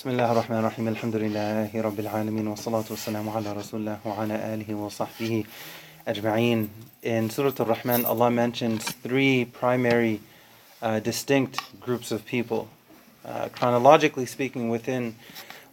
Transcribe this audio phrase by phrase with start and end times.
[0.00, 4.74] بسم الله الرحمن الرحيم الحمد لله رب العالمين والصلاة والسلام على رسول الله وعلى آله
[4.74, 5.44] وصحبه
[6.08, 6.68] أجمعين
[7.02, 10.22] In Surah Al-Rahman, Allah mentions three primary
[10.80, 12.70] uh, distinct groups of people.
[13.26, 15.16] Uh, chronologically speaking, within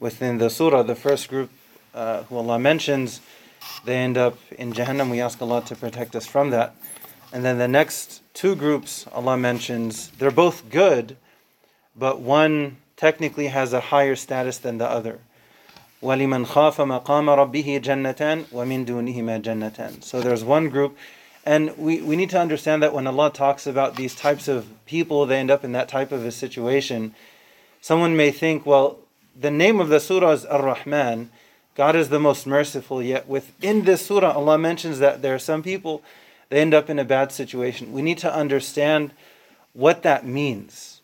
[0.02, 1.50] within the surah, the first group
[1.96, 3.22] uh, who Allah mentions,
[3.86, 5.10] they end up in Jahannam.
[5.10, 6.76] We ask Allah to protect us from that.
[7.32, 11.16] And then the next two groups Allah mentions, they're both good,
[11.96, 15.19] but one technically has a higher status than the other.
[16.03, 20.97] وَلِمَنْ خَافَ مَقَامَ رَبِّهِ جَنَّتان وَمِن دُونِهِمَا جَنَّتان So there's one group,
[21.45, 25.27] and we, we need to understand that when Allah talks about these types of people,
[25.27, 27.15] they end up in that type of a situation.
[27.81, 28.99] Someone may think, well,
[29.39, 31.31] the name of the surah is Ar-Rahman.
[31.75, 35.63] God is the most merciful, yet within this surah, Allah mentions that there are some
[35.63, 36.03] people,
[36.49, 37.93] they end up in a bad situation.
[37.93, 39.13] We need to understand
[39.73, 40.96] what that means.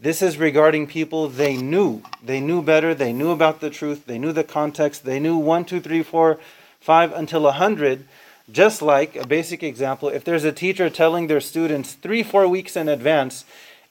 [0.00, 2.02] this is regarding people they knew.
[2.24, 2.94] They knew better.
[2.94, 4.06] They knew about the truth.
[4.06, 5.04] They knew the context.
[5.04, 6.38] They knew one, two, three, four,
[6.80, 8.06] five until a hundred.
[8.50, 12.76] Just like a basic example, if there's a teacher telling their students three, four weeks
[12.76, 13.44] in advance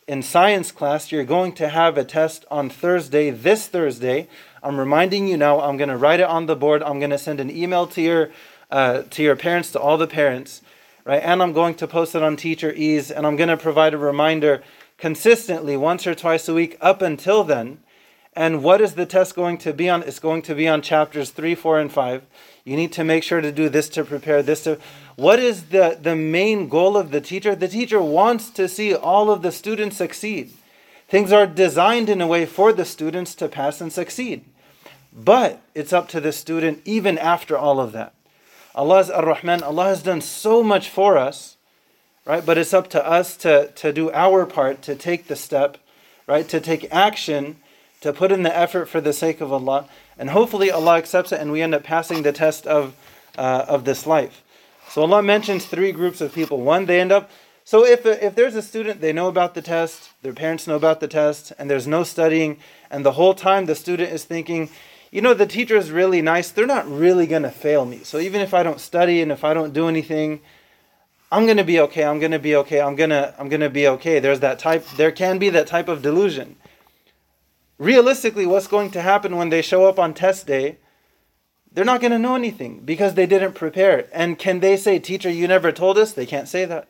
[0.07, 4.27] in science class, you're going to have a test on Thursday, this Thursday.
[4.63, 6.81] I'm reminding you now, I'm going to write it on the board.
[6.81, 8.31] I'm going to send an email to your,
[8.71, 10.63] uh, to your parents, to all the parents,
[11.05, 11.21] right?
[11.23, 14.63] And I'm going to post it on TeacherEase, and I'm going to provide a reminder
[14.99, 17.79] consistently once or twice a week up until then.
[18.35, 20.03] And what is the test going to be on?
[20.03, 22.25] It's going to be on chapters 3, 4, and 5.
[22.63, 24.77] You need to make sure to do this to prepare this to.
[25.15, 27.55] What is the, the main goal of the teacher?
[27.55, 30.53] The teacher wants to see all of the students succeed.
[31.07, 34.45] Things are designed in a way for the students to pass and succeed.
[35.11, 38.13] But it's up to the student even after all of that.
[38.75, 41.57] Allah is Ar Rahman, Allah has done so much for us
[42.29, 42.45] right?
[42.45, 45.79] But it's up to us to, to do our part, to take the step,
[46.27, 46.47] right?
[46.47, 47.57] To take action,
[48.01, 49.85] to put in the effort for the sake of Allah.
[50.15, 52.95] And hopefully Allah accepts it and we end up passing the test of,
[53.35, 54.43] uh, of this life.
[54.89, 56.61] So Allah mentions three groups of people.
[56.61, 57.31] One, they end up,
[57.63, 60.99] so if, if there's a student, they know about the test, their parents know about
[60.99, 62.57] the test, and there's no studying,
[62.91, 64.69] and the whole time the student is thinking,
[65.11, 68.01] you know, the teacher is really nice, they're not really going to fail me.
[68.03, 70.41] So even if I don't study and if I don't do anything,
[71.31, 72.03] I'm gonna be okay.
[72.03, 72.81] I'm gonna be okay.
[72.81, 74.19] I'm gonna I'm gonna be okay.
[74.19, 74.85] There's that type.
[74.97, 76.55] There can be that type of delusion.
[77.77, 80.77] Realistically, what's going to happen when they show up on test day?
[81.71, 84.07] They're not going to know anything because they didn't prepare.
[84.11, 86.11] And can they say, "Teacher, you never told us"?
[86.11, 86.87] They can't say that.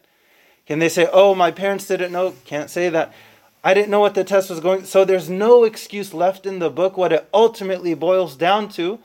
[0.65, 2.33] Can they say, "Oh, my parents didn't know"?
[2.45, 3.13] Can't say that.
[3.61, 4.85] I didn't know what the test was going.
[4.85, 6.95] So there's no excuse left in the book.
[6.95, 8.99] What it ultimately boils down to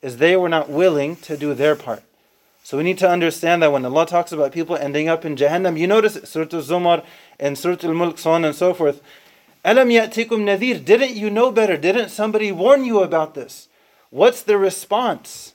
[0.00, 2.04] is they were not willing to do their part.
[2.67, 5.77] So we need to understand that when Allah talks about people ending up in Jahannam,
[5.77, 7.03] you notice Surah Al-Zumar
[7.39, 9.01] and Surah Al-Mulk, so on and so forth.
[9.65, 10.83] Alam ya'tikum nadhir.
[10.83, 11.77] Didn't you know better?
[11.77, 13.67] Didn't somebody warn you about this?
[14.09, 15.53] What's the response?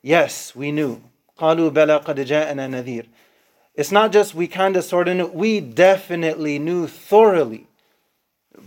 [0.00, 1.02] Yes, we knew.
[1.38, 3.06] قالوا بلى قد جاءنا نذير.
[3.74, 7.66] It's not just we kind of sort of knew, we definitely knew thoroughly.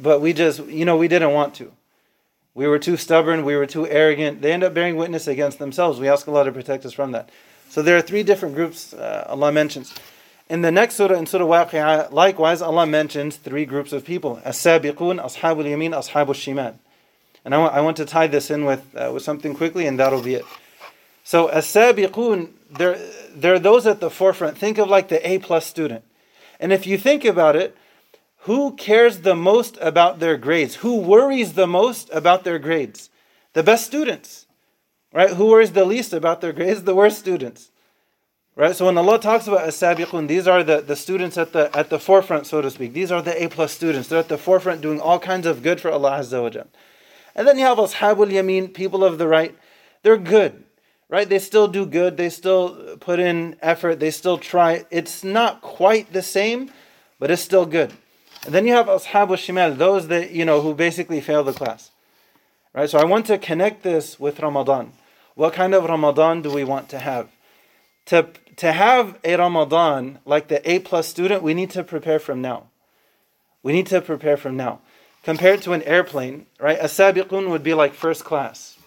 [0.02, 1.72] But we just, you know, we didn't want to.
[2.54, 4.42] We were too stubborn, we were too arrogant.
[4.42, 6.00] They end up bearing witness against themselves.
[6.00, 7.30] We ask Allah to protect us from that.
[7.71, 9.95] So there are three different groups uh, Allah mentions.
[10.49, 14.41] In the next surah, in Surah Waqi'ah, likewise, Allah mentions three groups of people.
[14.45, 16.75] As-sabiqun, ashabul yamin, ashabul shimal.
[17.45, 20.01] And I want, I want to tie this in with, uh, with something quickly, and
[20.01, 20.45] that'll be it.
[21.23, 22.99] So, as-sabiqun, they're,
[23.33, 24.59] they're those at the forefront.
[24.59, 26.03] Think of like the A-plus student.
[26.59, 27.77] And if you think about it,
[28.39, 30.77] who cares the most about their grades?
[30.77, 33.11] Who worries the most about their grades?
[33.53, 34.47] The best students.
[35.13, 35.31] Right?
[35.31, 36.83] Who worries the least about their grades?
[36.91, 37.71] The worst students.
[38.57, 38.77] Right?
[38.77, 41.99] So when Allah talks about as-sabiqun, these are the, the students at the at the
[41.99, 42.93] forefront, so to speak.
[42.93, 44.09] These are the A plus students.
[44.09, 46.65] They're at the forefront doing all kinds of good for Allah Azza wa
[47.35, 49.57] And then you have ashabul yamin, people of the right.
[50.03, 50.65] They're good.
[51.09, 51.29] Right?
[51.29, 52.17] They still do good.
[52.17, 53.99] They still put in effort.
[53.99, 54.85] They still try.
[54.91, 56.71] It's not quite the same,
[57.19, 57.93] but it's still good.
[58.45, 61.91] And then you have ashabul shimal, those that you know who basically fail the class.
[62.75, 62.89] Right?
[62.89, 64.93] So I want to connect this with Ramadan.
[65.35, 67.29] What kind of Ramadan do we want to have?
[68.07, 72.43] To, to have a Ramadan like the A plus student, we need to prepare from
[72.43, 72.65] now.
[73.63, 74.81] We need to prepare from now.
[75.23, 76.79] Compared to an airplane, right?
[76.79, 78.79] A sabiqun would be like first class,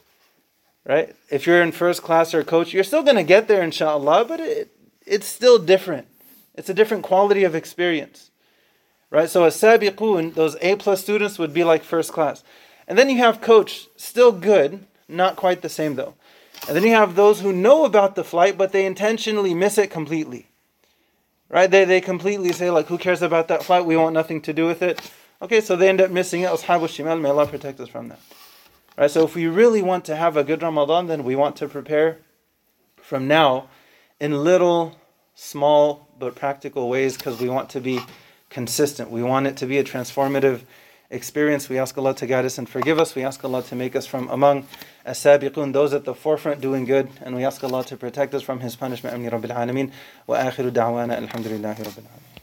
[0.85, 1.15] right?
[1.29, 4.39] If you're in first class or coach, you're still going to get there, inshallah, but
[4.39, 4.71] it,
[5.05, 6.07] it's still different.
[6.55, 8.31] It's a different quality of experience,
[9.11, 9.29] right?
[9.29, 12.43] So a sabiqun, those A plus students would be like first class.
[12.87, 16.15] And then you have coach, still good, not quite the same though.
[16.67, 19.89] And then you have those who know about the flight, but they intentionally miss it
[19.89, 20.47] completely.
[21.49, 21.69] Right?
[21.69, 23.85] They, they completely say, like, who cares about that flight?
[23.85, 25.11] We want nothing to do with it.
[25.41, 26.49] Okay, so they end up missing it.
[26.49, 28.19] Ashabu Shimal, may Allah protect us from that.
[28.97, 31.67] Right, so if we really want to have a good Ramadan, then we want to
[31.67, 32.19] prepare
[32.97, 33.67] from now
[34.19, 34.97] in little,
[35.35, 37.99] small, but practical ways because we want to be
[38.49, 39.09] consistent.
[39.09, 40.61] We want it to be a transformative
[41.13, 41.69] experience.
[41.69, 43.15] We ask Allah to guide us and forgive us.
[43.15, 44.67] We ask Allah to make us from among
[45.05, 47.09] as-sabiqun, those at the forefront doing good.
[47.21, 49.15] And we ask Allah to protect us from His punishment.
[49.15, 49.91] Amni Rabbil Alameen.
[50.27, 52.23] Wa akhiru da'wana alhamdulillahi Rabbil Alameen.